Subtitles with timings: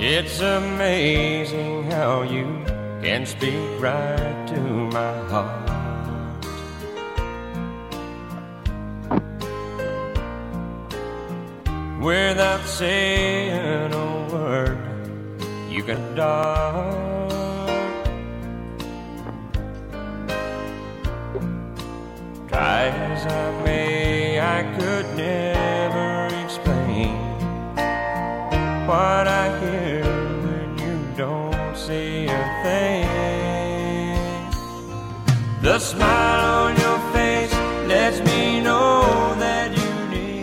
[0.01, 2.65] It's amazing how you
[3.01, 5.68] can speak right to my heart.
[12.01, 14.79] Without saying a word,
[15.69, 17.33] you can dart.
[22.49, 27.19] Try as I may, I could never explain
[28.87, 30.05] what I hear
[30.47, 33.09] when you don't say a thing.
[35.63, 36.48] The smile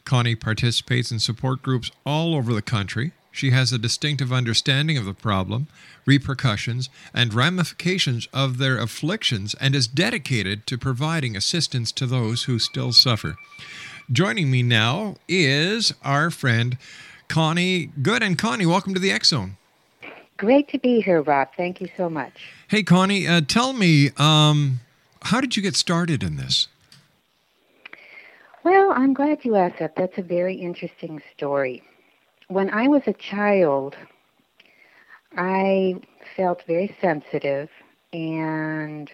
[0.04, 3.12] Connie participates in support groups all over the country.
[3.32, 5.66] She has a distinctive understanding of the problem,
[6.06, 12.58] repercussions, and ramifications of their afflictions and is dedicated to providing assistance to those who
[12.58, 13.36] still suffer.
[14.10, 16.78] Joining me now is our friend
[17.28, 18.22] Connie Good.
[18.22, 19.56] And Connie, welcome to the X Zone.
[20.36, 21.48] Great to be here, Rob.
[21.56, 22.32] Thank you so much.
[22.66, 24.80] Hey, Connie, uh, tell me, um,
[25.22, 26.68] how did you get started in this?
[28.64, 29.96] Well, I'm glad you asked that.
[29.96, 31.82] That's a very interesting story.
[32.48, 33.96] when I was a child,
[35.36, 36.00] I
[36.36, 37.70] felt very sensitive,
[38.12, 39.10] and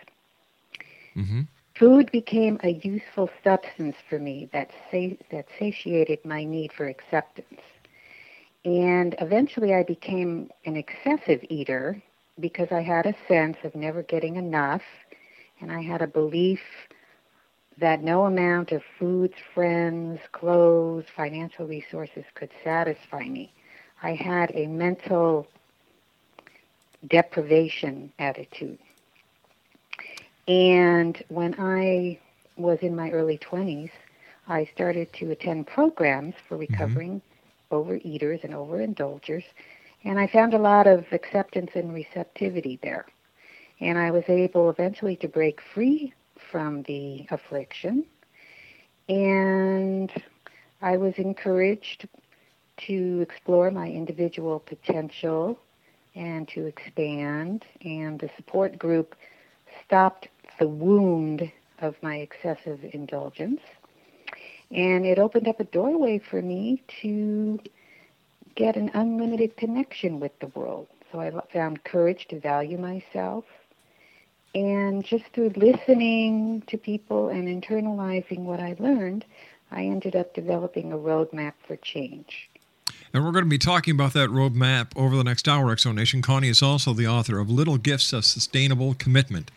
[1.16, 1.42] Mm-hmm.
[1.74, 7.60] food became a useful substance for me that sa- that satiated my need for acceptance.
[8.64, 12.02] And eventually, I became an excessive eater
[12.40, 14.82] because I had a sense of never getting enough,
[15.60, 16.60] and I had a belief
[17.78, 23.52] that no amount of foods, friends, clothes, financial resources could satisfy me.
[24.02, 25.46] I had a mental
[27.06, 28.78] deprivation attitude.
[30.48, 32.18] And when I
[32.56, 33.90] was in my early 20s,
[34.48, 36.72] I started to attend programs for mm-hmm.
[36.72, 37.22] recovering
[37.72, 39.44] overeaters and overindulgers,
[40.04, 43.06] and I found a lot of acceptance and receptivity there.
[43.80, 46.14] And I was able eventually to break free
[46.50, 48.04] from the affliction,
[49.08, 50.10] and
[50.82, 52.08] I was encouraged
[52.86, 55.58] to explore my individual potential
[56.14, 59.14] and to expand, and the support group
[59.84, 60.28] stopped
[60.58, 61.50] the wound
[61.80, 63.60] of my excessive indulgence.
[64.70, 67.60] And it opened up a doorway for me to
[68.54, 70.88] get an unlimited connection with the world.
[71.12, 73.44] So I found courage to value myself.
[74.56, 79.26] And just through listening to people and internalizing what I learned,
[79.70, 82.48] I ended up developing a roadmap for change.
[83.12, 86.22] And we're going to be talking about that roadmap over the next hour, Exonation.
[86.22, 89.50] Connie is also the author of Little Gifts of Sustainable Contentment.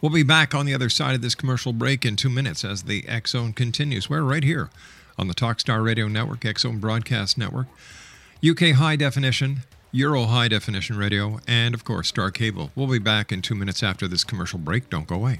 [0.02, 2.84] We'll be back on the other side of this commercial break in two minutes as
[2.84, 4.10] the X Zone continues.
[4.10, 4.70] We're right here
[5.18, 7.68] on the Talkstar Radio Network, X Zone Broadcast Network,
[8.48, 9.62] UK High Definition,
[9.92, 12.72] Euro High Definition Radio, and of course, Star Cable.
[12.76, 14.90] We'll be back in two minutes after this commercial break.
[14.90, 15.40] Don't go away.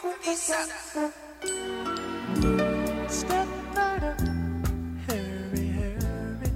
[0.00, 0.68] Step
[5.06, 6.50] hurry, hurry,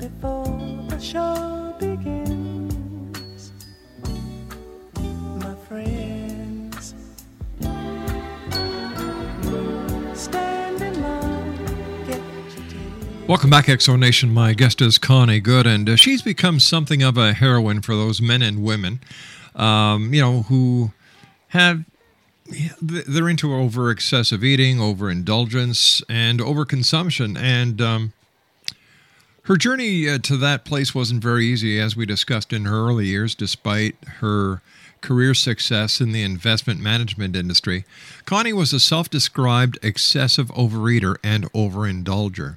[0.00, 3.52] before the show begins.
[5.36, 6.94] My friends.
[13.28, 14.34] Welcome back, Exo Nation.
[14.34, 18.20] My guest is Connie Good, and uh, she's become something of a heroine for those
[18.20, 18.98] men and women,
[19.54, 20.90] um, you know, who
[21.50, 21.84] have
[22.50, 27.38] yeah, they're into over excessive eating, over indulgence, and overconsumption.
[27.38, 28.12] And um,
[29.42, 33.06] her journey uh, to that place wasn't very easy, as we discussed in her early
[33.06, 34.60] years, despite her
[35.00, 37.84] career success in the investment management industry.
[38.24, 42.56] Connie was a self described excessive overeater and overindulger.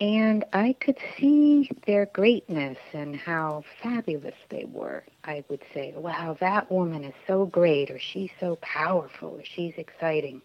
[0.00, 5.04] And I could see their greatness and how fabulous they were.
[5.24, 9.74] I would say, wow, that woman is so great, or she's so powerful, or she's
[9.78, 10.42] exciting.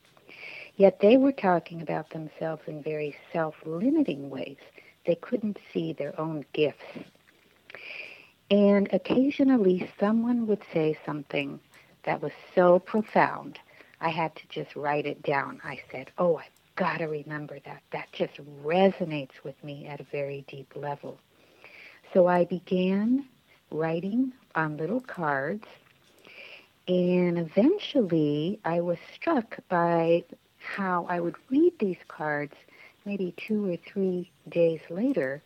[0.77, 4.57] Yet they were talking about themselves in very self limiting ways.
[5.05, 6.85] They couldn't see their own gifts.
[8.49, 11.59] And occasionally someone would say something
[12.03, 13.59] that was so profound,
[13.99, 15.61] I had to just write it down.
[15.63, 17.81] I said, Oh, I've got to remember that.
[17.91, 21.19] That just resonates with me at a very deep level.
[22.13, 23.25] So I began
[23.71, 25.65] writing on little cards,
[26.87, 30.25] and eventually I was struck by
[30.57, 32.55] how I would read these cards
[33.05, 35.41] maybe two or three days later,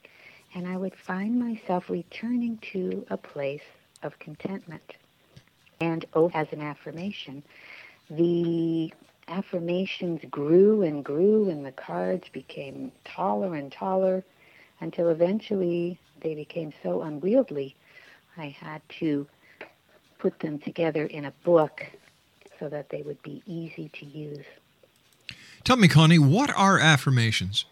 [0.54, 3.64] and I would find myself returning to a place
[4.04, 4.96] of contentment.
[5.82, 7.44] And oh, as an affirmation,
[8.10, 8.94] the
[9.28, 14.24] affirmations grew and grew, and the cards became taller and taller
[14.80, 17.76] until eventually they became so unwieldy,
[18.38, 19.28] I had to
[20.20, 21.86] put them together in a book
[22.60, 24.46] so that they would be easy to use.
[25.66, 27.66] Tell me, Connie, what are affirmations?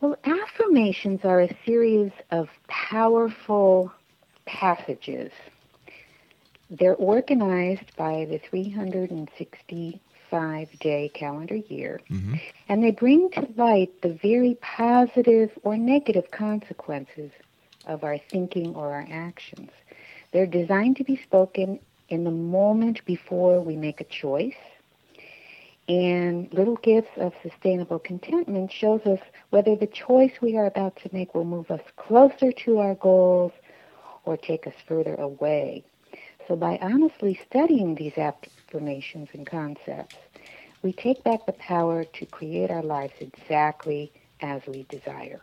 [0.00, 3.92] Well, affirmations are a series of powerful
[4.46, 5.30] passages.
[6.70, 12.36] They're organized by the 365 day calendar year, mm-hmm.
[12.70, 17.30] and they bring to light the very positive or negative consequences
[17.86, 19.68] of our thinking or our actions.
[20.32, 24.56] They're designed to be spoken in the moment before we make a choice.
[25.88, 31.10] And Little Gifts of Sustainable Contentment shows us whether the choice we are about to
[31.12, 33.52] make will move us closer to our goals
[34.24, 35.82] or take us further away.
[36.46, 40.16] So, by honestly studying these affirmations and concepts,
[40.82, 45.40] we take back the power to create our lives exactly as we desire.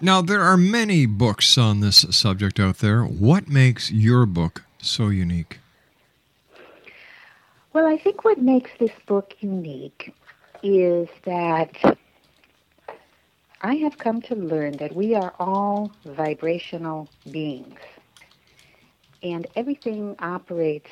[0.00, 3.04] Now, there are many books on this subject out there.
[3.04, 5.59] What makes your book so unique?
[7.72, 10.12] Well, I think what makes this book unique
[10.62, 11.98] is that
[13.62, 17.78] I have come to learn that we are all vibrational beings.
[19.22, 20.90] And everything operates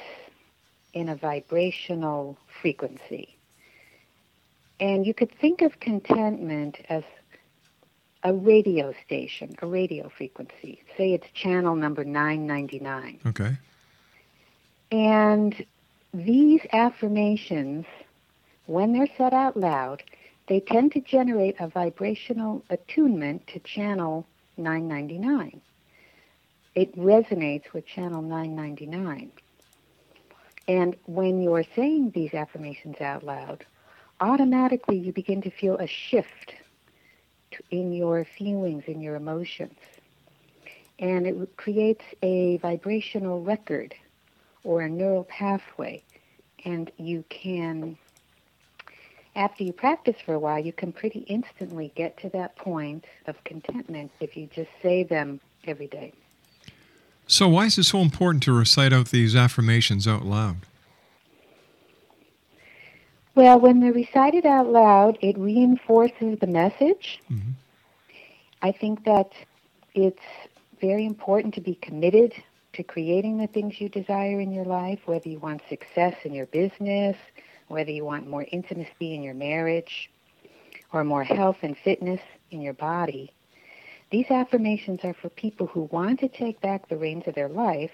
[0.93, 3.37] in a vibrational frequency.
[4.79, 7.03] And you could think of contentment as
[8.23, 10.83] a radio station, a radio frequency.
[10.97, 13.21] Say it's channel number 999.
[13.27, 13.57] Okay.
[14.93, 15.67] And
[16.15, 17.87] these affirmations,
[18.67, 20.03] when they're said out loud,
[20.49, 25.61] they tend to generate a vibrational attunement to channel 999.
[26.75, 29.31] It resonates with channel 999.
[30.67, 33.67] And when you're saying these affirmations out loud,
[34.21, 36.55] automatically you begin to feel a shift
[37.71, 39.79] in your feelings, in your emotions.
[40.99, 43.95] And it creates a vibrational record
[44.69, 46.03] or a neural pathway.
[46.67, 47.97] And you can,
[49.35, 53.43] after you practice for a while, you can pretty instantly get to that point of
[53.45, 56.13] contentment if you just say them every day.
[57.27, 60.57] So, why is it so important to recite out these affirmations out loud?
[63.35, 67.21] Well, when they're recited out loud, it reinforces the message.
[67.31, 67.53] Mm-hmm.
[68.61, 69.33] I think that
[69.95, 70.19] it's
[70.81, 72.35] very important to be committed
[72.79, 76.47] to creating the things you desire in your life, whether you want success in your
[76.47, 77.17] business,
[77.67, 80.09] whether you want more intimacy in your marriage,
[80.93, 82.21] or more health and fitness
[82.53, 83.33] in your body.
[84.13, 87.91] These affirmations are for people who want to take back the reins of their life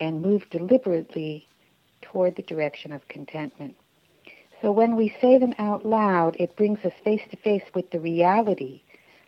[0.00, 1.46] and move deliberately
[2.00, 3.76] toward the direction of contentment.
[4.62, 8.00] So when we say them out loud, it brings us face to face with the
[8.00, 8.80] reality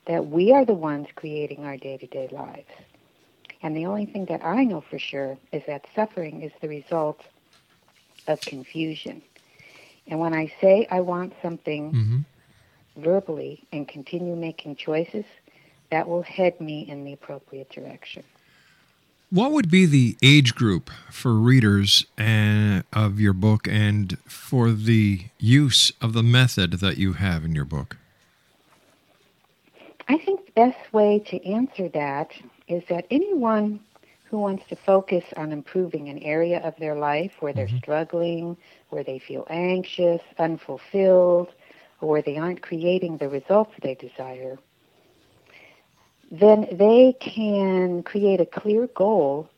[0.07, 2.71] that we are the ones creating our day to day lives.
[3.62, 7.20] And the only thing that I know for sure is that suffering is the result
[8.26, 9.22] of confusion.
[10.06, 13.00] And when I say I want something mm-hmm.
[13.00, 15.24] verbally and continue making choices,
[15.90, 18.22] that will head me in the appropriate direction.
[19.30, 25.26] What would be the age group for readers and, of your book and for the
[25.38, 27.98] use of the method that you have in your book?
[30.08, 32.30] I think the best way to answer that
[32.68, 33.80] is that anyone
[34.30, 37.78] who wants to focus on improving an area of their life where they're mm-hmm.
[37.78, 38.56] struggling,
[38.90, 41.48] where they feel anxious, unfulfilled,
[42.00, 44.58] or where they aren't creating the results they desire,
[46.30, 49.48] then they can create a clear goal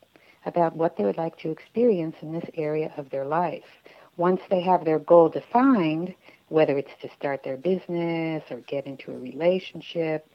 [0.45, 3.65] about what they would like to experience in this area of their life.
[4.17, 6.15] Once they have their goal defined,
[6.49, 10.27] whether it's to start their business or get into a relationship,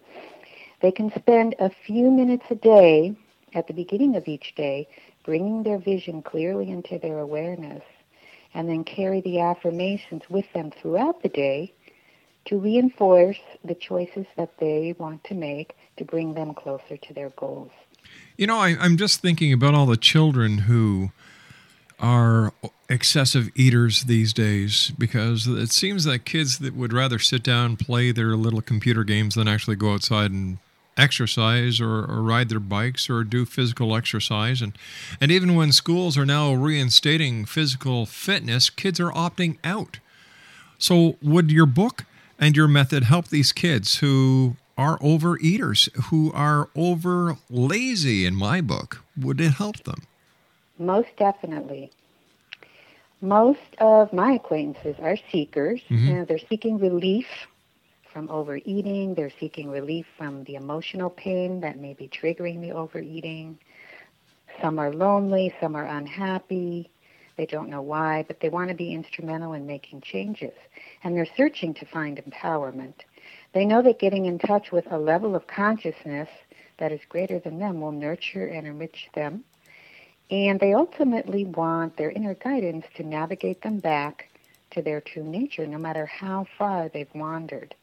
[0.80, 3.16] they can spend a few minutes a day
[3.54, 4.88] at the beginning of each day
[5.24, 7.82] bringing their vision clearly into their awareness
[8.54, 11.72] and then carry the affirmations with them throughout the day
[12.46, 17.30] to reinforce the choices that they want to make to bring them closer to their
[17.30, 17.72] goals.
[18.36, 21.10] You know, I, I'm just thinking about all the children who
[21.98, 22.52] are
[22.88, 27.78] excessive eaters these days because it seems that kids that would rather sit down and
[27.78, 30.58] play their little computer games than actually go outside and
[30.96, 34.72] exercise or, or ride their bikes or do physical exercise and
[35.20, 39.98] and even when schools are now reinstating physical fitness kids are opting out
[40.78, 42.04] so would your book
[42.38, 48.60] and your method help these kids who are overeaters who are over lazy in my
[48.60, 50.02] book would it help them
[50.78, 51.90] Most definitely.
[53.22, 55.80] Most of my acquaintances are seekers.
[55.88, 56.08] Mhm.
[56.10, 57.26] and they're seeking relief
[58.16, 59.14] from overeating.
[59.14, 63.58] They're seeking relief from the emotional pain that may be triggering the overeating.
[64.58, 66.88] Some are lonely, some are unhappy.
[67.36, 70.54] They don't know why, but they want to be instrumental in making changes.
[71.04, 72.94] And they're searching to find empowerment.
[73.52, 76.30] They know that getting in touch with a level of consciousness
[76.78, 79.44] that is greater than them will nurture and enrich them.
[80.30, 84.30] And they ultimately want their inner guidance to navigate them back
[84.70, 87.74] to their true nature, no matter how far they've wandered.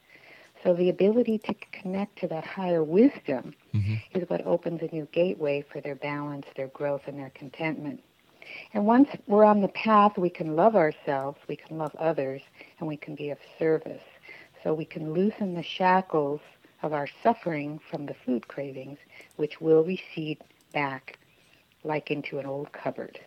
[0.64, 3.96] So the ability to connect to that higher wisdom mm-hmm.
[4.18, 8.02] is what opens a new gateway for their balance, their growth, and their contentment.
[8.74, 12.42] And once we're on the path, we can love ourselves, we can love others,
[12.80, 14.04] and we can be of service.
[14.64, 16.40] So we can loosen the shackles
[16.82, 19.00] of our suffering from the food cravings,
[19.36, 20.40] which will recede
[20.74, 21.18] back
[21.84, 23.20] like into an old cupboard.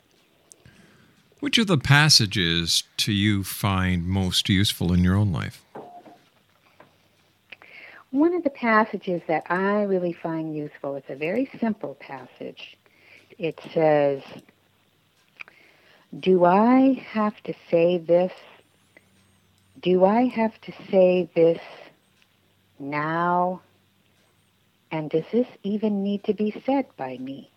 [1.40, 5.62] which of the passages do you find most useful in your own life
[8.16, 12.78] One of the passages that I really find useful is a very simple passage.
[13.36, 14.22] It says,
[16.18, 18.32] Do I have to say this?
[19.82, 21.60] Do I have to say this
[22.78, 23.60] now?
[24.90, 27.50] And does this even need to be said by me?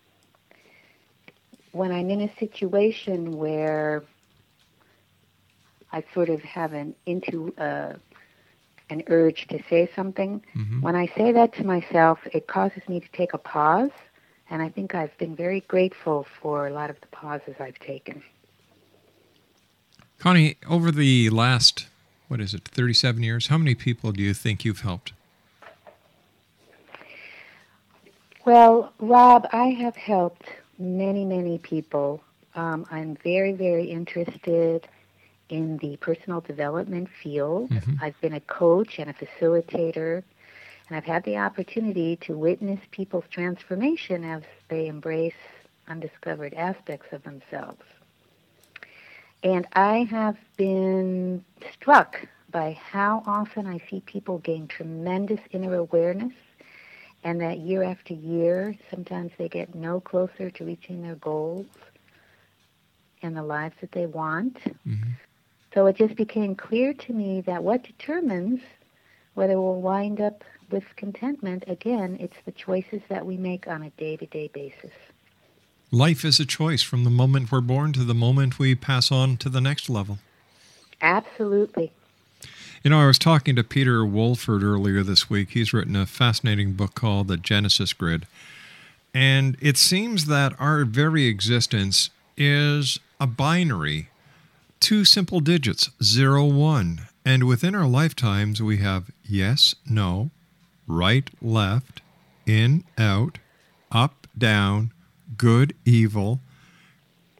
[1.72, 4.02] When I'm in a situation where
[5.90, 7.94] I sort of have an into uh,
[8.90, 10.42] an urge to say something,
[10.80, 13.90] when I say that to myself, it causes me to take a pause,
[14.50, 18.22] and I think I've been very grateful for a lot of the pauses I've taken.
[20.18, 21.86] connie over the last
[22.28, 25.12] what is it 37 years how many people do you think you've helped
[28.44, 30.46] Well, Rob, I have helped
[30.78, 32.22] many, many people.
[32.54, 34.88] Um, I'm very, very interested
[35.50, 37.70] in the personal development field.
[37.70, 37.94] Mm-hmm.
[38.02, 40.22] I've been a coach and a facilitator,
[40.88, 45.34] and I've had the opportunity to witness people's transformation as they embrace
[45.88, 47.82] undiscovered aspects of themselves.
[49.42, 52.16] And I have been struck
[52.50, 56.32] by how often I see people gain tremendous inner awareness
[57.22, 61.66] and that year after year, sometimes they get no closer to reaching their goals
[63.22, 64.56] and the lives that they want.
[64.86, 65.10] Mm-hmm.
[65.74, 68.60] So it just became clear to me that what determines
[69.34, 73.90] whether we'll wind up with contentment, again, it's the choices that we make on a
[73.90, 74.92] day to day basis.
[75.92, 79.36] life is a choice from the moment we're born to the moment we pass on
[79.36, 80.18] to the next level
[81.02, 81.92] Absolutely.
[82.82, 85.50] You know, I was talking to Peter Wolford earlier this week.
[85.50, 88.26] He's written a fascinating book called The Genesis Grid.
[89.12, 94.08] And it seems that our very existence is a binary,
[94.80, 97.06] two simple digits, zero, one.
[97.24, 100.30] And within our lifetimes, we have yes, no,
[100.86, 102.00] right, left,
[102.46, 103.38] in, out,
[103.92, 104.92] up, down,
[105.36, 106.40] good, evil,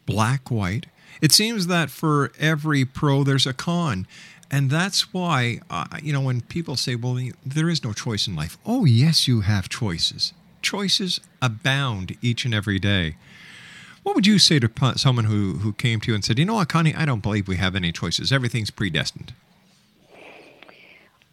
[0.07, 0.87] black, white.
[1.21, 4.07] It seems that for every pro, there's a con.
[4.51, 8.35] And that's why, uh, you know, when people say, well, there is no choice in
[8.35, 8.59] life.
[8.67, 10.33] Oh, yes, you have choices.
[10.63, 13.17] choices abound each and every day.
[14.03, 16.55] What would you say to someone who, who came to you and said, You know
[16.55, 18.33] what, Connie, I don't believe we have any choices.
[18.33, 19.35] Everything's predestined?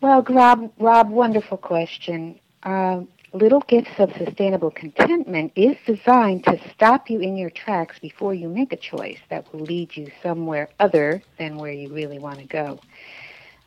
[0.02, 2.40] Well, Rob, Rob, wonderful question.
[2.64, 3.02] Uh,
[3.34, 8.48] Little Gifts of Sustainable Contentment is designed to stop you in your tracks before you
[8.48, 12.46] make a choice that will lead you somewhere other than where you really want to
[12.46, 12.80] go.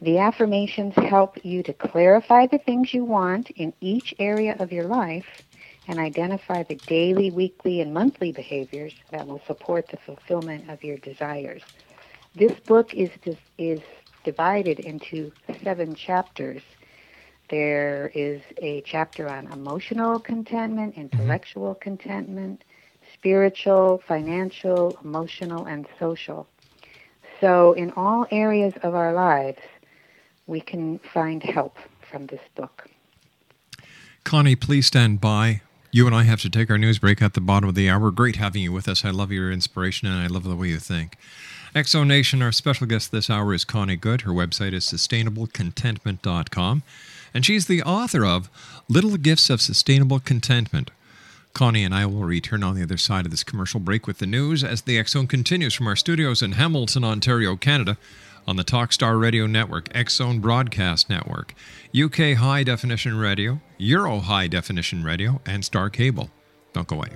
[0.01, 4.85] The affirmations help you to clarify the things you want in each area of your
[4.85, 5.43] life
[5.91, 10.97] and identify the daily, weekly, and monthly behaviors that will support the fulfillment of your
[10.99, 11.63] desires.
[12.37, 13.11] This book is
[13.59, 13.81] is
[14.23, 15.33] divided into
[15.65, 16.63] seven chapters.
[17.49, 21.01] There is a chapter on emotional contentment, mm-hmm.
[21.01, 22.63] intellectual contentment,
[23.13, 26.47] spiritual, financial, emotional, and social.
[27.41, 29.59] So, in all areas of our lives,
[30.47, 31.77] we can find help
[32.09, 32.89] from this book.
[34.23, 35.63] Connie, please stand by.
[35.93, 38.13] You and I have to take our news break at the bottom of the hour.
[38.13, 39.05] Great having you with us.
[39.05, 41.17] I love your inspiration and I love the way you think.
[41.75, 44.21] Exo Nation, our special guest this hour is Connie Good.
[44.21, 46.83] Her website is sustainablecontentment.com,
[47.35, 48.49] and she's the author of
[48.89, 50.93] Little Gifts of Sustainable Contentment.
[51.55, 54.27] Connie and I will return on the other side of this commercial break with the
[54.27, 57.97] news as the X Zone continues from our studios in Hamilton, Ontario, Canada,
[58.47, 61.55] on the Talkstar Radio Network, X Zone Broadcast Network,
[61.95, 66.31] UK High Definition Radio, Euro High Definition Radio, and Star Cable.
[66.73, 67.09] Don't go away.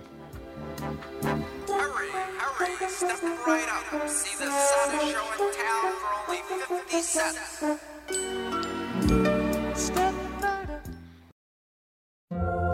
[2.89, 4.09] Step right up.
[4.09, 7.63] See the saddest show in town for only 50 cents.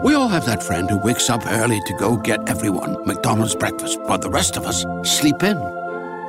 [0.03, 3.99] We all have that friend who wakes up early to go get everyone McDonald's breakfast,
[4.01, 5.80] while the rest of us sleep in.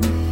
[0.00, 0.23] that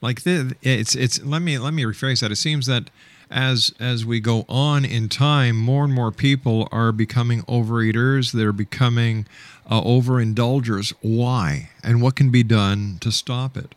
[0.00, 2.32] Like the, it's it's let me let me rephrase that.
[2.32, 2.90] It seems that
[3.30, 8.32] as as we go on in time, more and more people are becoming overeaters.
[8.32, 9.26] They're becoming
[9.68, 10.94] uh, overindulgers.
[11.00, 11.70] Why?
[11.82, 13.74] And what can be done to stop it?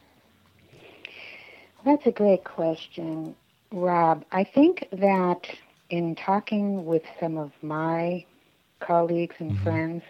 [1.86, 3.36] That's a great question,
[3.72, 4.24] Rob.
[4.32, 5.46] I think that
[5.90, 8.26] in talking with some of my
[8.80, 10.04] colleagues and friends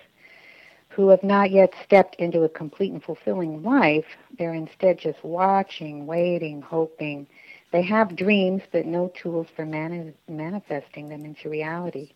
[0.96, 4.06] who have not yet stepped into a complete and fulfilling life,
[4.38, 7.28] they're instead just watching, waiting, hoping.
[7.72, 12.12] They have dreams, but no tools for mani- manifesting them into reality.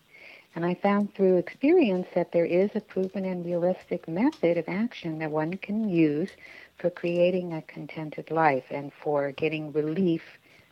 [0.56, 5.20] And I found through experience that there is a proven and realistic method of action
[5.20, 6.32] that one can use
[6.78, 10.24] for creating a contented life and for getting relief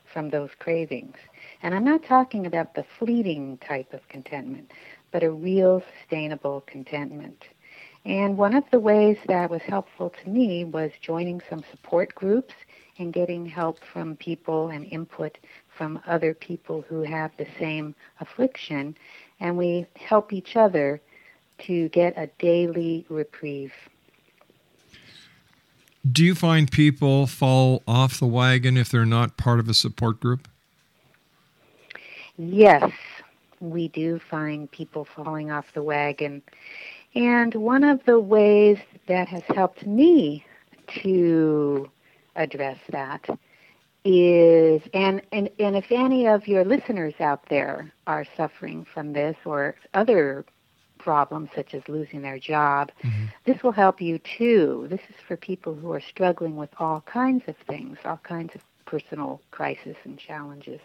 [0.06, 1.18] from those cravings.
[1.64, 4.72] And I'm not talking about the fleeting type of contentment,
[5.12, 7.46] but a real sustainable contentment.
[8.06, 12.54] And one of the ways that was helpful to me was joining some support groups
[13.00, 15.38] and getting help from people and input
[15.76, 18.96] from other people who have the same affliction.
[19.40, 21.02] And we help each other
[21.60, 23.74] to get a daily reprieve.
[26.10, 30.20] Do you find people fall off the wagon if they're not part of a support
[30.20, 30.48] group?
[32.38, 32.92] Yes,
[33.60, 36.44] we do find people falling off the wagon.
[37.16, 40.46] And one of the ways that has helped me
[41.04, 41.90] to
[42.36, 43.26] address that
[44.04, 49.36] is and, and and if any of your listeners out there are suffering from this
[49.46, 50.46] or other
[51.00, 53.26] problems such as losing their job mm-hmm.
[53.46, 54.86] this will help you too.
[54.90, 58.62] This is for people who are struggling with all kinds of things all kinds of
[58.86, 60.82] personal crisis and challenges.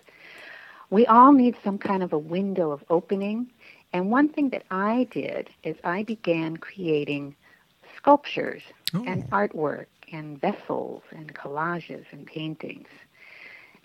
[0.88, 3.50] We all need some kind of a window of opening
[3.92, 7.34] and one thing that i did is i began creating
[7.96, 8.62] sculptures
[8.94, 9.04] oh.
[9.06, 12.86] and artwork and vessels and collages and paintings.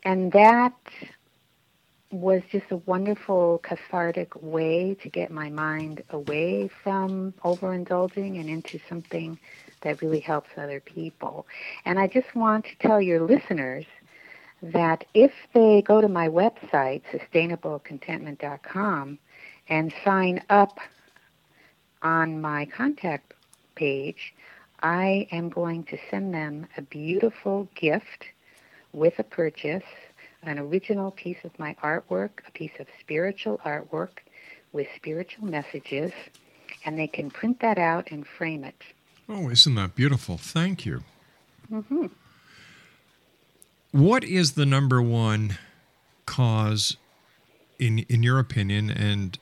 [0.04, 0.76] And that
[2.12, 8.80] was just a wonderful cathartic way to get my mind away from overindulging and into
[8.88, 9.38] something
[9.82, 11.48] that really helps other people.
[11.84, 13.86] And I just want to tell your listeners
[14.62, 19.20] that if they go to my website, sustainablecontentment.com,
[19.68, 20.80] and sign up
[22.02, 23.34] on my contact
[23.76, 24.34] page,
[24.82, 28.26] I am going to send them a beautiful gift
[28.94, 29.84] with a purchase,
[30.44, 34.20] an original piece of my artwork, a piece of spiritual artwork
[34.72, 36.12] with spiritual messages,
[36.86, 38.76] and they can print that out and frame it.
[39.28, 40.38] Oh, isn't that beautiful?
[40.38, 41.04] Thank you.
[41.70, 42.08] hmm
[43.92, 45.58] What is the number one
[46.26, 46.98] cause,
[47.80, 49.40] in in your opinion, and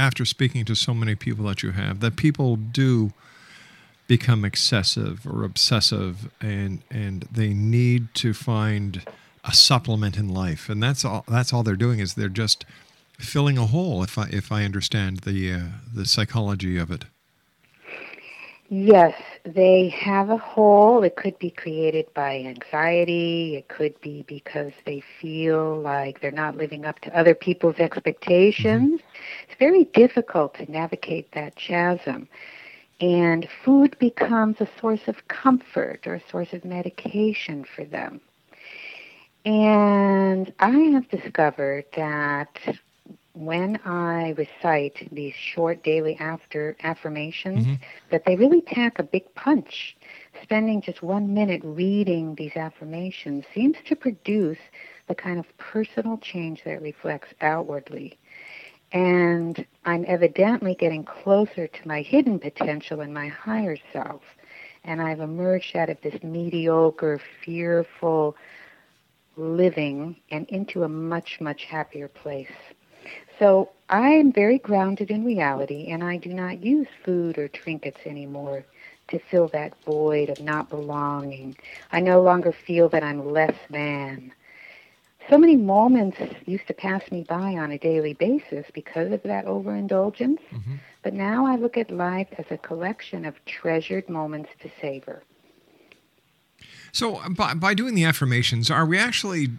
[0.00, 3.12] after speaking to so many people that you have, that people do
[4.08, 9.02] become excessive or obsessive, and and they need to find
[9.44, 11.24] a supplement in life, and that's all.
[11.28, 12.64] That's all they're doing is they're just
[13.18, 14.02] filling a hole.
[14.02, 15.60] If I if I understand the uh,
[15.94, 17.04] the psychology of it.
[18.72, 21.02] Yes, they have a hole.
[21.02, 23.56] It could be created by anxiety.
[23.56, 29.00] It could be because they feel like they're not living up to other people's expectations.
[29.50, 32.28] It's very difficult to navigate that chasm.
[33.00, 38.20] And food becomes a source of comfort or a source of medication for them.
[39.44, 42.78] And I have discovered that
[43.32, 47.82] when I recite these short daily after affirmations, mm-hmm.
[48.12, 49.96] that they really pack a big punch.
[50.44, 54.58] Spending just one minute reading these affirmations seems to produce
[55.08, 58.16] the kind of personal change that reflects outwardly.
[58.92, 64.22] And I'm evidently getting closer to my hidden potential and my higher self.
[64.84, 68.36] And I've emerged out of this mediocre, fearful
[69.36, 72.50] living and into a much, much happier place.
[73.38, 78.00] So I am very grounded in reality, and I do not use food or trinkets
[78.04, 78.64] anymore
[79.08, 81.56] to fill that void of not belonging.
[81.90, 84.32] I no longer feel that I'm less than.
[85.30, 89.44] So many moments used to pass me by on a daily basis because of that
[89.44, 90.74] overindulgence, mm-hmm.
[91.04, 95.22] but now I look at life as a collection of treasured moments to savor.
[96.90, 99.50] So uh, by, by doing the affirmations, are we actually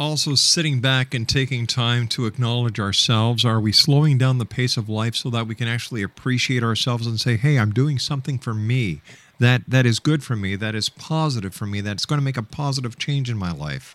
[0.00, 3.44] also sitting back and taking time to acknowledge ourselves?
[3.44, 7.06] Are we slowing down the pace of life so that we can actually appreciate ourselves
[7.06, 9.02] and say, "Hey, I'm doing something for me
[9.38, 12.38] that that is good for me, that is positive for me, that's going to make
[12.38, 13.94] a positive change in my life."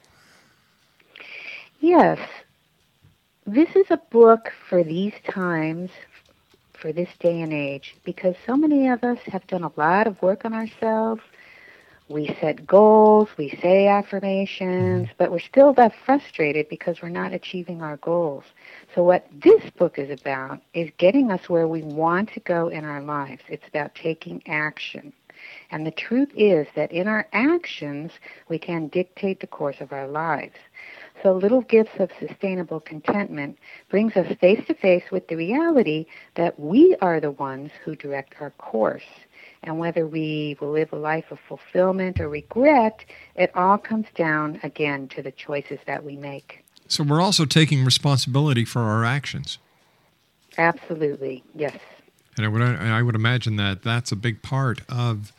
[1.80, 2.18] Yes,
[3.46, 5.92] this is a book for these times,
[6.74, 10.20] for this day and age, because so many of us have done a lot of
[10.22, 11.22] work on ourselves.
[12.10, 15.14] we set goals, we say affirmations, mm-hmm.
[15.20, 18.46] but we're still left frustrated because we're not achieving our goals.
[18.96, 22.86] So, what this book is about is getting us where we want to go in
[22.86, 23.44] our lives.
[23.50, 25.14] It's about taking action.
[25.70, 28.12] And the truth is that in our actions,
[28.50, 30.56] we can dictate the course of our lives.
[31.24, 33.58] So, Little Gifts of Sustainable Contentment
[33.90, 38.36] brings us face to face with the reality that we are the ones who direct
[38.40, 39.04] our course.
[39.64, 43.04] And whether we will live a life of fulfillment or regret,
[43.36, 46.64] it all comes down again to the choices that we make.
[46.88, 49.58] So we're also taking responsibility for our actions.
[50.58, 51.78] Absolutely, yes.
[52.38, 55.34] And I would, I would imagine that that's a big part of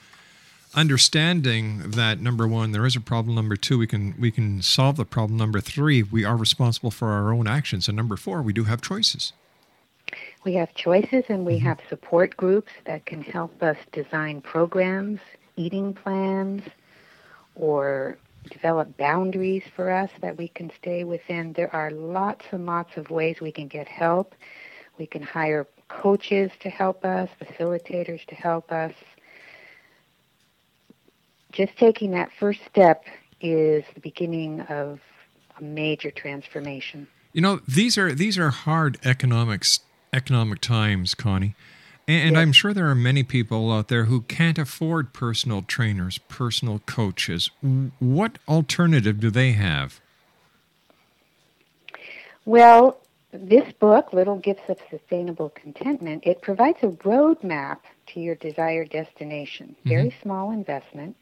[0.79, 3.35] understanding that number one, there is a problem.
[3.35, 5.37] Number two, we can we can solve the problem.
[5.37, 7.89] Number three, we are responsible for our own actions.
[7.89, 9.33] And number four, we do have choices.
[10.45, 11.67] We have choices and we mm-hmm.
[11.67, 15.21] have support groups that can help us design programs,
[15.57, 16.63] eating plans,
[17.55, 18.17] or
[18.51, 21.53] develop boundaries for us that we can stay within.
[21.53, 24.35] There are lots and lots of ways we can get help.
[24.97, 28.95] We can hire coaches to help us, facilitators to help us.
[31.53, 33.05] Just taking that first step
[33.41, 35.01] is the beginning of
[35.59, 37.07] a major transformation.
[37.33, 39.81] You know, these are these are hard economics
[40.13, 41.55] economic times, Connie.
[42.07, 42.41] And, Yes.
[42.41, 47.51] I'm sure there are many people out there who can't afford personal trainers, personal coaches.
[47.99, 50.01] What alternative do they have?
[52.47, 52.97] Well,
[53.31, 59.77] this book, Little Gifts of Sustainable Contentment, it provides a roadmap to your desired destination.
[59.81, 59.89] Mm-hmm.
[59.89, 61.17] Very small investment.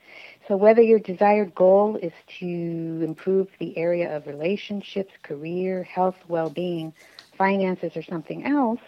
[0.49, 2.47] So whether your desired goal is to
[3.03, 6.93] improve the area of relationships, career, health, well-being,
[7.37, 8.81] finances, or something else,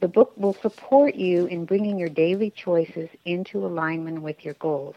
[0.00, 4.96] the book will support you in bringing your daily choices into alignment with your goals.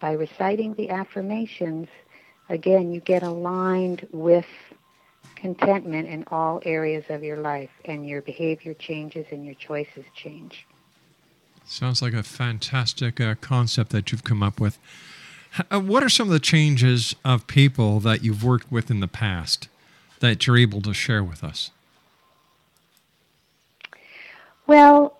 [0.00, 1.88] By reciting the affirmations,
[2.48, 4.46] again, you get aligned with
[5.36, 10.66] contentment in all areas of your life, and your behavior changes and your choices change.
[11.66, 14.78] Sounds like a fantastic uh, concept that you've come up with.
[15.58, 19.00] H- uh, what are some of the changes of people that you've worked with in
[19.00, 19.68] the past
[20.20, 21.70] that you're able to share with us?
[24.66, 25.18] Well,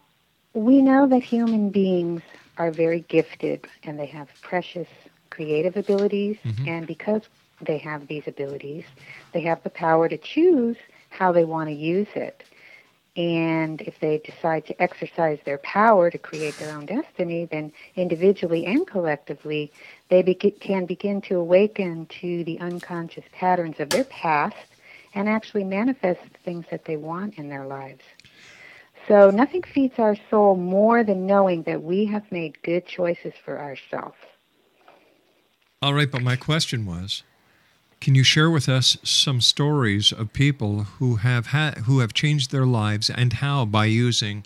[0.55, 2.23] we know that human beings
[2.59, 4.89] are very gifted and they have precious
[5.31, 7.23] creative abilities, and because
[7.61, 8.85] they have these abilities,
[9.33, 10.77] they have the power to choose
[11.09, 12.43] how they want to use it.
[13.17, 18.67] And if they decide to exercise their power to create their own destiny, then individually
[18.67, 19.73] and collectively,
[20.09, 24.57] they be- can begin to awaken to the unconscious patterns of their past
[25.15, 28.05] and actually manifest the things that they want in their lives.
[29.09, 33.59] So nothing feeds our soul more than knowing that we have made good choices for
[33.59, 34.17] ourselves.
[35.83, 37.25] All right, but my question was
[38.01, 41.47] can you share with us some stories of people who have
[41.85, 44.45] who have changed their lives and how by using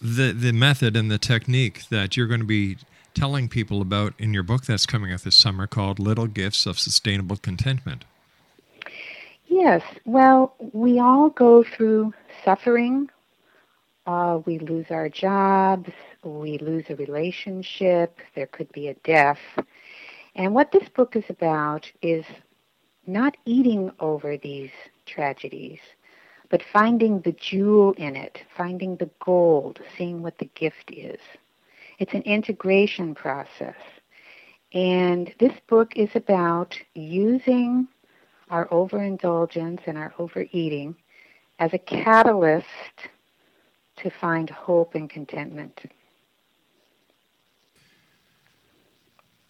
[0.00, 2.76] the the method and the technique that you're going to be
[3.14, 6.78] telling people about in your book that's coming out this summer called Little Gifts of
[6.78, 8.04] Sustainable Contentment?
[9.46, 12.12] Yes, well, we all go through
[12.44, 13.08] suffering.
[14.06, 15.90] Uh, we lose our jobs,
[16.22, 19.40] we lose a relationship, there could be a death.
[20.36, 22.24] And what this book is about is
[23.06, 24.70] not eating over these
[25.06, 25.80] tragedies,
[26.48, 31.20] but finding the jewel in it, finding the gold, seeing what the gift is.
[31.98, 33.76] It's an integration process.
[34.72, 37.88] And this book is about using
[38.50, 40.96] our overindulgence and our overeating
[41.58, 42.66] as a catalyst
[43.96, 45.80] to find hope and contentment.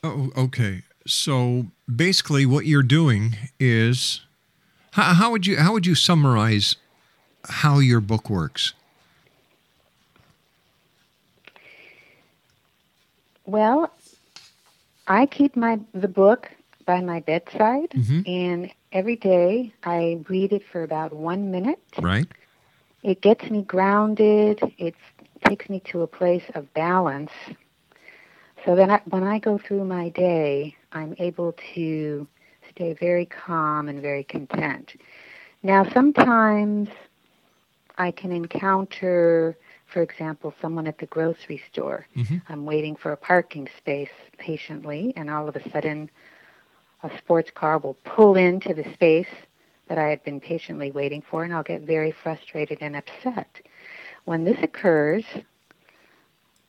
[0.05, 0.83] Oh, okay.
[1.07, 4.23] So basically, what you're doing is
[4.93, 6.77] how, how would you how would you summarize
[7.49, 8.75] how your book works?
[13.45, 13.93] Well,
[15.07, 16.51] I keep my the book
[16.85, 18.27] by my bedside, Mhm.
[18.27, 21.81] and every day I read it for about one minute.
[22.01, 22.27] Right.
[23.03, 24.61] It gets me grounded.
[24.79, 24.95] It
[25.45, 27.31] takes me to a place of balance.
[28.65, 32.27] So then, I, when I go through my day, I'm able to
[32.71, 34.95] stay very calm and very content.
[35.63, 36.89] Now, sometimes
[37.99, 39.57] I can encounter,
[39.87, 42.07] for example, someone at the grocery store.
[42.17, 42.43] Mhm.
[42.49, 46.11] I'm waiting for a parking space patiently, and all of a sudden,
[47.03, 49.29] a sports car will pull into the space
[49.89, 53.61] that I had been patiently waiting for, and I'll get very frustrated and upset.
[54.25, 55.25] When this occurs,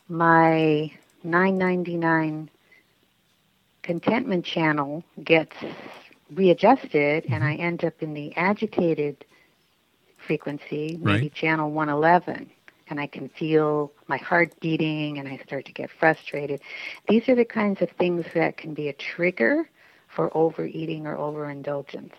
[0.07, 0.91] my
[1.23, 2.49] 9.99
[3.87, 5.55] contentment channel gets
[6.33, 7.63] readjusted and I mm-hmm.
[7.63, 9.23] end up in the agitated
[10.17, 11.33] frequency, maybe Right.
[11.33, 12.51] channel 111,
[12.89, 16.59] and I can feel my heart beating and I start to get frustrated.
[17.07, 19.69] These are the kinds of things that can be a trigger
[20.09, 22.15] for overeating or overindulgence.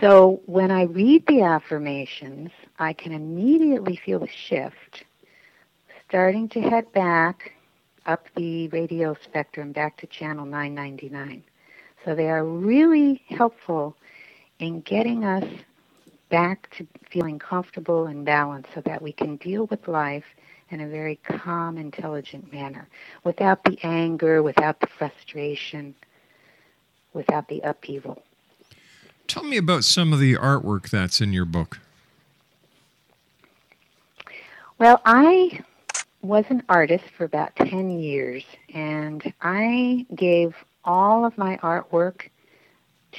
[0.00, 2.50] So when I read the affirmations,
[2.80, 5.04] I can immediately feel the shift,
[6.08, 7.52] starting to head back
[8.08, 11.44] up the radio spectrum back to channel 999.
[12.04, 13.96] So they are really helpful
[14.58, 15.44] in getting us
[16.30, 20.24] back to feeling comfortable and balanced so that we can deal with life
[20.70, 22.88] in a very calm, intelligent manner
[23.24, 25.94] without the anger, without the frustration,
[27.12, 28.22] without the upheaval.
[29.26, 31.78] Tell me about some of the artwork that's in your book.
[34.78, 35.60] Well, I
[36.22, 38.44] was an artist for about 10 years,
[38.74, 40.54] and I gave
[40.84, 42.28] all of my artwork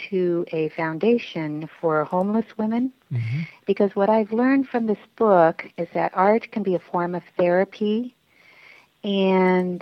[0.10, 3.42] to a foundation for homeless women mm-hmm.
[3.66, 7.24] because what I've learned from this book is that art can be a form of
[7.38, 8.16] therapy,
[9.04, 9.82] and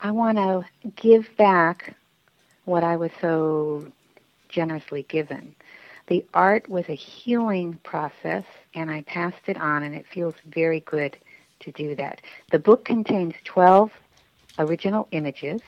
[0.00, 0.64] I want to
[0.96, 1.96] give back
[2.64, 3.90] what I was so
[4.48, 5.54] generously given.
[6.06, 8.44] The art was a healing process,
[8.74, 11.16] and I passed it on, and it feels very good
[11.62, 12.20] to do that.
[12.50, 13.90] The book contains 12
[14.58, 15.60] original images,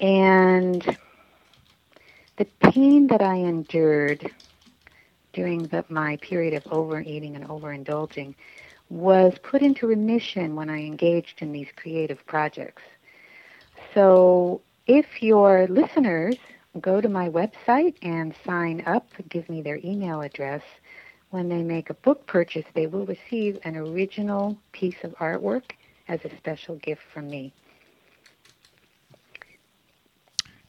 [0.00, 0.96] and
[2.36, 4.30] the pain that I endured
[5.32, 8.34] during the, my period of overeating and overindulging
[8.90, 12.82] was put into remission when I engaged in these creative projects.
[13.94, 16.36] So if your listeners
[16.80, 20.62] go to my website and sign up, give me their email address,
[21.30, 25.72] when they make a book purchase, they will receive an original piece of artwork
[26.08, 27.52] as a special gift from me.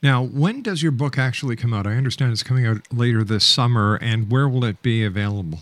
[0.01, 1.85] Now, when does your book actually come out?
[1.85, 5.59] I understand it's coming out later this summer, and where will it be available?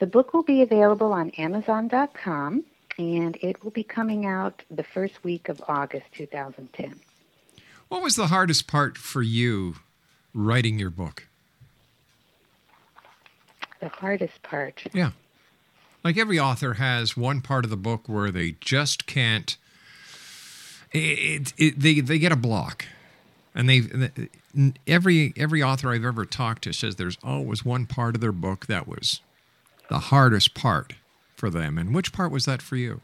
[0.00, 2.64] The book will be available on Amazon.com,
[2.98, 7.00] and it will be coming out the first week of August 2010.
[7.88, 9.76] What was the hardest part for you
[10.34, 11.28] writing your book?
[13.82, 14.84] The hardest part.
[14.94, 15.10] Yeah.
[16.04, 19.56] Like every author has one part of the book where they just can't.
[20.92, 22.84] It, it, they they get a block,
[23.56, 23.82] and they
[24.86, 28.66] every every author I've ever talked to says there's always one part of their book
[28.66, 29.20] that was
[29.88, 30.94] the hardest part
[31.34, 31.76] for them.
[31.76, 33.00] And which part was that for you?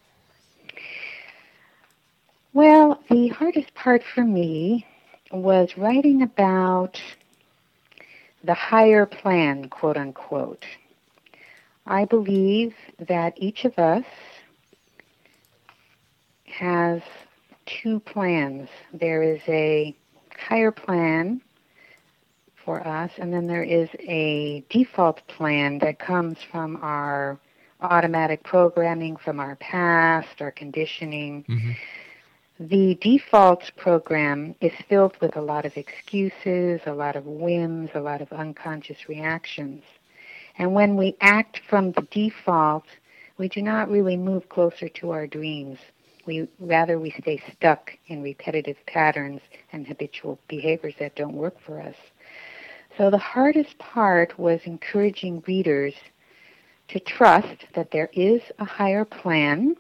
[2.52, 4.86] Well, the hardest part for me
[5.32, 7.00] was writing about
[8.44, 10.64] the higher plan, quote unquote.
[11.86, 14.04] I believe that each of us
[16.44, 17.00] has
[17.66, 18.68] two plans.
[18.92, 19.96] There is a
[20.36, 21.40] higher plan
[22.64, 27.38] for us, and then there is a default plan that comes from our
[27.80, 31.44] automatic programming from our past, our conditioning.
[31.48, 31.70] Mm-hmm.
[32.60, 38.00] The default program is filled with a lot of excuses, a lot of whims, a
[38.00, 39.84] lot of unconscious reactions.
[40.58, 42.86] And when we act from the default,
[43.36, 45.78] we do not really move closer to our dreams.
[46.26, 49.40] We rather we stay stuck in repetitive patterns
[49.72, 51.96] and habitual behaviors that don't work for us.
[52.96, 55.94] So the hardest part was encouraging readers
[56.88, 59.76] to trust that there is a higher plan.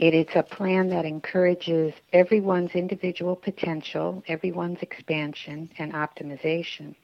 [0.00, 6.94] It is a plan that encourages everyone's individual potential, everyone's expansion and optimization.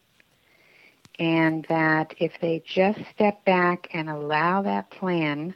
[1.19, 5.55] And that if they just step back and allow that plan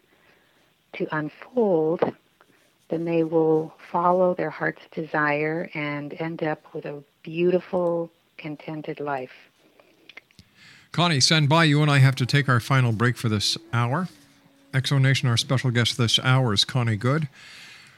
[0.96, 2.02] to unfold,
[2.90, 9.32] then they will follow their heart's desire and end up with a beautiful, contented life.
[10.92, 11.64] Connie, stand by.
[11.64, 14.08] You and I have to take our final break for this hour.
[14.72, 17.28] X Nation, our special guest this hour is Connie Good.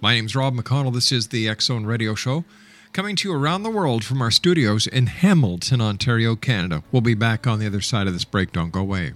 [0.00, 0.92] My name's Rob McConnell.
[0.92, 2.44] This is the Zone Radio Show,
[2.92, 6.82] coming to you around the world from our studios in Hamilton, Ontario, Canada.
[6.92, 8.52] We'll be back on the other side of this break.
[8.52, 9.12] Don't go away.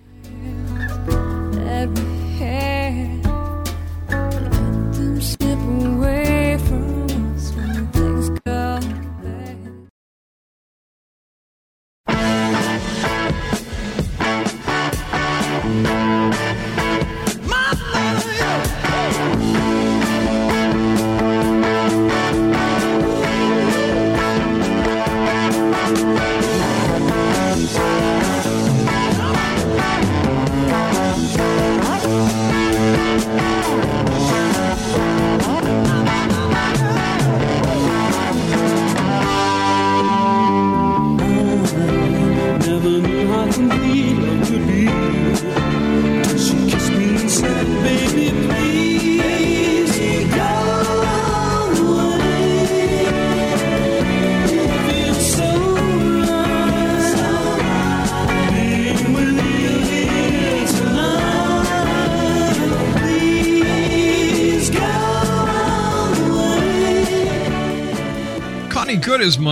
[1.52, 2.19] that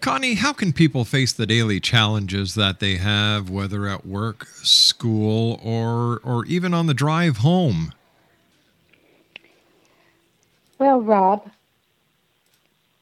[0.00, 5.60] Connie, how can people face the daily challenges that they have, whether at work, school,
[5.62, 7.92] or or even on the drive home?
[10.78, 11.50] Well, Rob,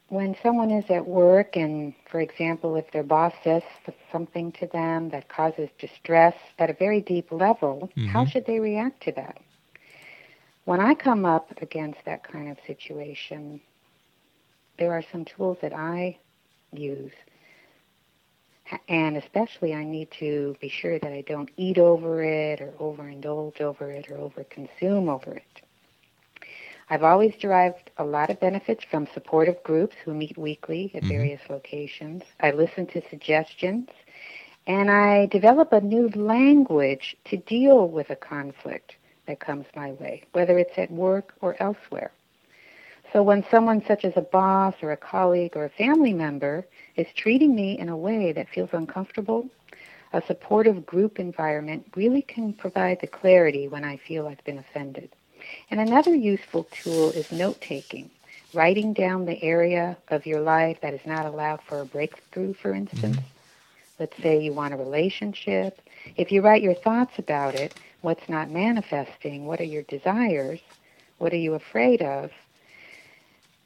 [0.09, 3.63] when someone is at work and, for example, if their boss says
[4.11, 8.07] something to them that causes distress at a very deep level, Mhm.
[8.07, 9.39] how should they react to that?
[10.65, 13.61] When I come up against that kind of situation,
[14.77, 16.17] there are some tools that I
[16.71, 17.13] use.
[18.87, 23.61] And especially, I need to be sure that I don't eat over it or overindulge
[23.61, 25.64] over it or overconsume over it.
[26.89, 31.09] I've always derived a lot of benefits from supportive groups who meet weekly at mm-hmm.
[31.09, 32.23] various locations.
[32.39, 33.89] I listen to suggestions
[34.67, 38.95] and I develop a new language to deal with a conflict
[39.27, 42.11] that comes my way, whether it's at work or elsewhere.
[43.13, 47.07] So when someone such as a boss or a colleague or a family member is
[47.15, 49.47] treating me in a way that feels uncomfortable,
[50.13, 55.15] a supportive group environment really can provide the clarity when I feel I've been offended.
[55.69, 58.09] And another useful tool is note taking,
[58.53, 62.73] writing down the area of your life that is not allowed for a breakthrough, for
[62.73, 63.17] instance.
[63.17, 63.99] Mm-hmm.
[63.99, 65.79] Let's say you want a relationship.
[66.17, 70.59] If you write your thoughts about it, what's not manifesting, what are your desires,
[71.17, 72.31] what are you afraid of,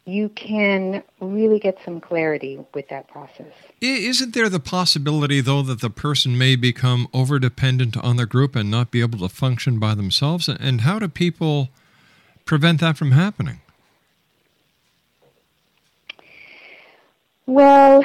[0.09, 3.53] you can really get some clarity with that process.
[3.81, 8.55] Isn't there the possibility, though, that the person may become over dependent on the group
[8.55, 10.47] and not be able to function by themselves?
[10.47, 11.69] And how do people
[12.45, 13.61] prevent that from happening?
[17.45, 18.03] Well,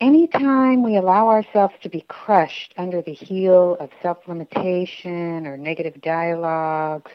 [0.00, 6.00] anytime we allow ourselves to be crushed under the heel of self limitation or negative
[6.00, 7.10] dialogues,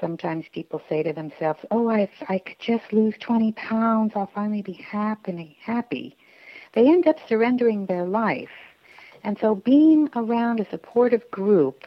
[0.00, 4.62] sometimes people say to themselves, Oh, if I could just lose 20 pounds, I'll finally
[4.62, 5.56] be happy.
[5.62, 6.16] happy.
[6.72, 8.50] They end up surrendering their life.
[9.24, 11.84] And so being around a supportive group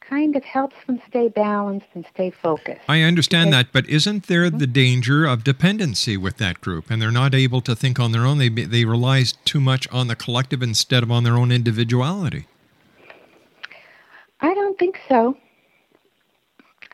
[0.00, 2.82] kind of helps them stay balanced and stay focused.
[2.88, 4.72] I understand that, but isn't there the mm-hmm.
[4.72, 8.38] danger of dependency with that group, and they're not able to think on their own?
[8.38, 12.46] They they rely too much on the collective instead of on their own individuality.
[14.40, 15.36] I don't think so.